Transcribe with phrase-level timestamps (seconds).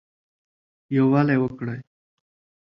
[0.95, 1.69] يووالى وکړٸ